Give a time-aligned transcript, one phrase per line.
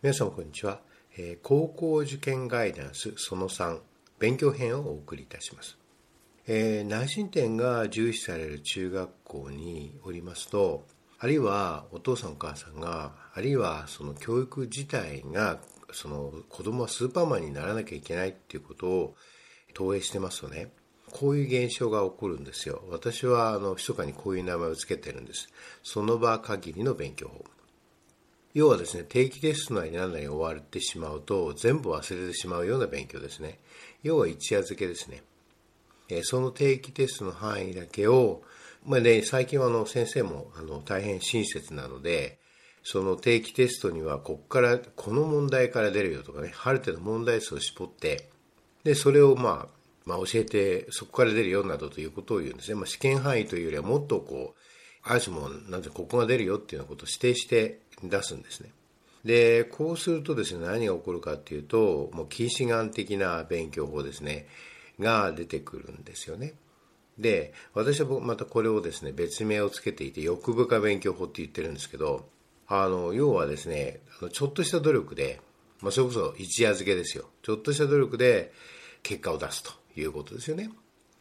[0.00, 0.78] 皆様こんにちは、
[1.16, 3.80] えー、高校受験ガイダンスその3
[4.20, 5.76] 勉強編をお送りいたします、
[6.46, 10.86] えー、内申点が重視される中学校におりますと
[11.18, 15.58] あるいはお父さんお母さんがあるいはその教育自体が
[15.90, 19.16] その子供はスーパーマンにならなきゃいけないっていうことを
[19.74, 20.70] 投影してますとね。
[21.10, 22.84] こういう現象が起こるんですよ。
[22.90, 25.48] 私はあの密かにこういう名前を付けてるんです。
[25.82, 27.44] その場限りの勉強法。
[28.54, 33.58] 要はですね定期テストなり何なり終わってしまうと全部忘れてしまうような勉強ですね。
[34.02, 35.22] 要は一夜漬けですね。
[36.22, 38.42] その定期テストの範囲だけを、
[38.86, 42.38] まあね、最近はあの先生もあの大変親切なので
[42.82, 48.30] その定期テストにはここからこの問題から出るよとかねある程度問題数を絞って
[48.84, 54.58] でそれをまあまあ、教えてそこから出るよなどということを言うんですね、まあ、試験範囲というよりはもっとこう
[55.02, 58.70] ある種もなんてここが出るよっていうようなことを指定して出すんですね
[59.24, 64.46] でこうするとですね何が起こるかっていうともう近視眼的な勉強法ですね
[65.00, 66.54] が出てくるんですよね
[67.18, 72.28] で私はまたこれをですね別名をつけていて欲深勉強法って言ってるんですけど
[72.68, 74.00] あの要はですね
[74.32, 75.40] ちょっとした努力で、
[75.80, 78.52] まあ、それこそ一夜漬けですよちょっとした努力で
[79.02, 80.70] 結果を出すということですよね。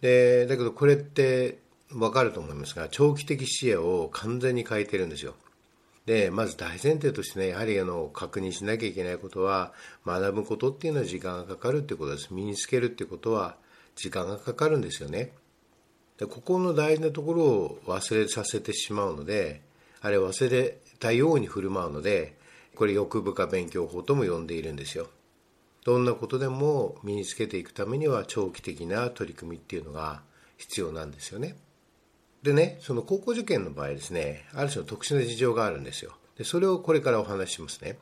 [0.00, 1.58] でだけどこれって
[1.90, 5.34] 分かると思いますが長期的視野を完全に変えてるんですよ。
[6.06, 9.72] でまず大前提としてねやはりあの確認しなきゃいけないことは
[10.04, 12.28] 学ぶことっていうのは時間がかかるっていうことです。
[12.32, 13.56] 身につけるっていうことは
[13.94, 15.32] 時間がかかるんですよね。
[16.18, 19.62] でここの大事なところを忘れさせてしまうので
[20.00, 22.36] あれ忘れたように振る舞うので
[22.74, 25.08] これ欲深勉強法とも呼んでいるんですよ。
[25.84, 30.22] どんなことでも身につけていくためには長期的な取り組みっていうのが
[30.56, 31.56] 必要なんですよね。
[32.42, 36.12] でね、その高校受験の場合ですね、ある種の特殊な事情があるんですよ。
[36.36, 37.98] でそれをこれからお話ししますね。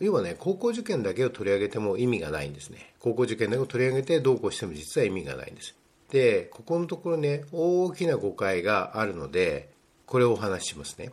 [0.00, 2.94] 要はね、高校受験だけを取り上げても意味がないんですね。
[2.98, 5.74] 高校受験だけを取り上げてどうこうしても実は意味がないんです。
[6.10, 9.70] で、ここのところね、大きな誤解があるので、
[10.06, 11.10] これをお話ししますね。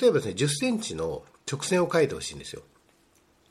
[0.00, 2.62] 例えばですね、10センチの直線を書いてほしいんですよ。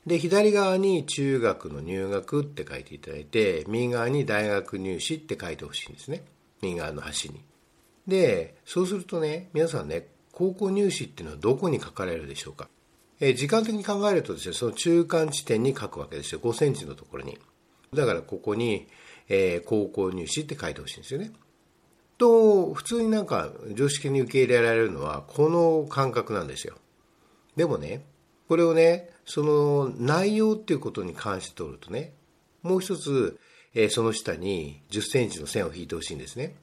[0.06, 6.24] で、左側に中学の入学って書いていただいて、右側に大学入試って書いてほしいんですね。
[6.62, 7.42] 右側の端に。
[8.08, 12.70] で、そうするとね、皆さんね、高校入試っていうのはどこに書かれるでしょうか？
[13.20, 16.42] え、時間的に考えるとですね、その中間地点に書くわけですよ。
[16.42, 17.38] 5センチのところに。
[17.94, 18.88] だからここに、
[19.30, 21.32] えー、高校入試って書いてほしいんですよね。
[22.18, 26.76] と、普通になんか常識に受け入れられるのはこの感覚なんですよ。
[27.56, 28.06] でもね、
[28.48, 32.14] これをね、その内容っていうことに関して取るとね、
[32.62, 33.40] もう一つ、
[33.74, 36.56] えー、その下に10センチの線を引いてほしいんですね。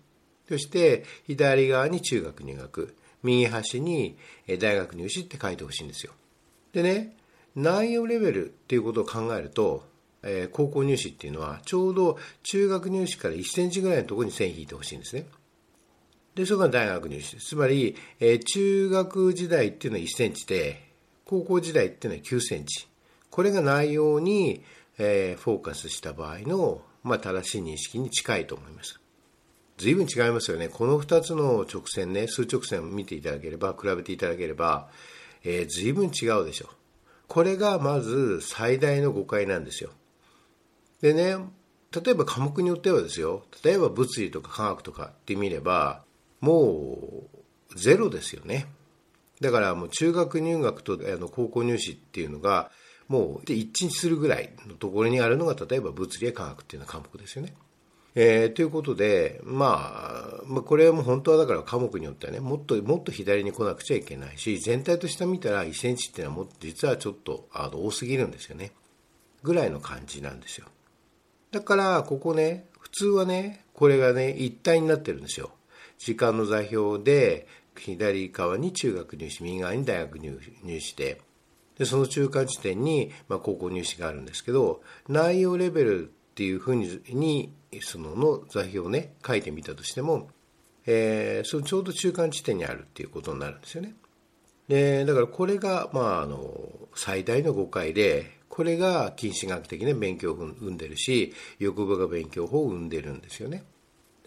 [0.51, 4.17] そして、左側に中学入学、右端に
[4.59, 6.13] 大学入試って書いてほしいんですよ。
[6.73, 7.17] でね、
[7.55, 9.85] 内容レベルっていうことを考えると、
[10.25, 15.27] えー、高校入試っていうのは、ちょうど中学入試から1センチぐらいのところに線引いてほしいんですね。
[16.35, 17.37] で、それが大学入試。
[17.37, 20.91] つまり、えー、中学時代っていうのは1センチで、
[21.25, 22.89] 高校時代っていうのは9センチ。
[23.31, 24.65] これが内容に、
[24.99, 29.01] えー、フォーカスした場合の、まあ、正しい認識に近いと思います。
[29.81, 30.69] 随分違いますよね。
[30.69, 34.91] この2つの直線ね、数直線を見ていただければ、比べていただければ、
[35.43, 36.69] えー、随分違うでしょ。
[37.29, 39.91] これがまず最大の誤解なんですよ。
[41.01, 41.37] でね、
[41.93, 46.05] 例えば科目によってはですよ、例えば物理とか科学とかって見れば、
[46.41, 47.29] も
[47.73, 48.67] うゼロですよね。
[49.41, 52.71] だからもう中学入学とあの高校入試っていうのが
[53.09, 57.55] もう一致するぐらいのところにあるのが例えば物理や科学っていうような科目ですよね。
[58.15, 68.73] えー、ということで、まあ、まあ、これはもう本当はだから科目によってはね、もっともっと左に来なくちゃいけないし、全体として見たら1センチっていうのはも実はちょっとあの多すぎるんですよね。
[69.43, 70.67] ぐらいの感じなんですよ。
[71.53, 75.53] だから、ここね、普通はね、これがね、一体になってるんですよ。
[75.99, 77.47] 時間の座標で、
[77.77, 80.39] 左側に中学入試、右側に大学入
[80.81, 81.21] 試で、
[81.79, 90.29] でその中間地点に、まあ、高校入試があるんですけど、内容レベルっていうふうに、そのの座標をね、書いてみたとしても、
[90.87, 93.95] えー、そのちょうど中間地点にあるっていうことになるんですよね。
[94.69, 96.51] で、だからこれが、まあ、あの、
[96.95, 103.65] 最大の誤解で、これが近視学的な勉強を生んでるし、欲望が勉強法を生んでるんですよね。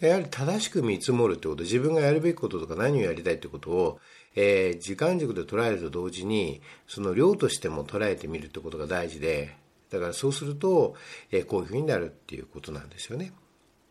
[0.00, 4.00] やはり正しく見積もるってこと、自分がやるべきこととか何をやりたいってことを、
[4.34, 9.56] えー、時間軸で捉えると同時に、その量としても捉えてみるってことが大事で、
[9.94, 10.94] だからそうすると、
[11.30, 13.32] え、こういうふうになるっていうことなんですよね。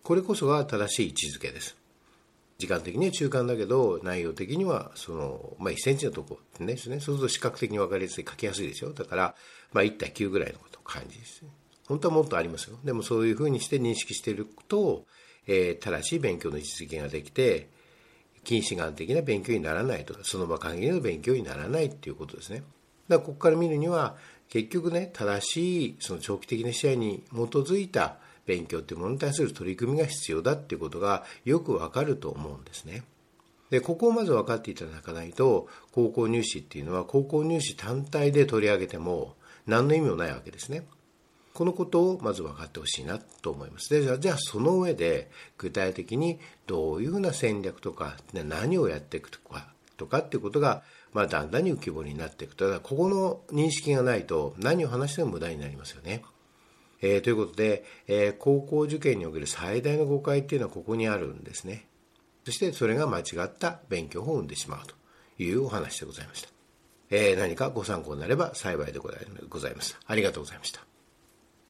[0.04, 1.78] これこそが正しい位置づけです。
[2.58, 7.00] 時間的には中間だけど内容的にはその、まあ、1センチのとこってねですね。
[7.00, 9.36] そうすると視覚的に分かりやすい書きやすいでしょだから、
[9.72, 11.42] まあ、1対9ぐらいのこと感じです。
[11.42, 11.50] ね
[11.88, 12.78] 本当はもっとありますよ。
[12.84, 15.06] でもそういうふうにして認識していると、
[15.48, 17.70] えー、正しい勉強の実現ができて
[18.44, 22.64] 近視眼的な勉強にならないとその場限りの勉強にならないっていうことですね。
[23.10, 24.16] だからここから見るには
[24.54, 33.02] 結局ね正しいその長期的な視野に基づいた勉強っていうものに対する取り組みが必要だっていうことがよくわかると思うんですね。
[33.72, 39.34] でここをまず分かっていただかないと高校入試っていうのは高校入試単体で取り上げても
[39.66, 40.86] 何の意味もないわけですね。
[41.56, 43.90] このことをまず分かってほしいなと思います。
[43.90, 56.24] でじゃあその上で具体的にどういうふうな戦略とか何をやっていくとかとかっていうことが、まあ、だんだんに浮き彫りになっていくとだここの認識がないと何を話しても無駄になりますよね。
[57.02, 61.86] えー、ということで、えー、高校受験における最大の誤解っていうのはここにあるんですね。
[62.46, 64.96] そしてそれが間違った勉強法を生んでしまうと
[65.42, 66.50] いうお話でございました。
[67.10, 69.10] えー、何かご参考になれば幸いでご
[69.60, 69.98] ざいます。
[70.06, 70.93] ありがとうございました。